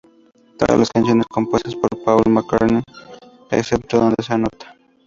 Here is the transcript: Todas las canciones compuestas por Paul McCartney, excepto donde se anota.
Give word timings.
Todas 0.57 0.79
las 0.79 0.89
canciones 0.89 1.27
compuestas 1.27 1.75
por 1.75 1.91
Paul 2.03 2.23
McCartney, 2.25 2.81
excepto 3.51 3.99
donde 3.99 4.23
se 4.23 4.33
anota. 4.33 4.75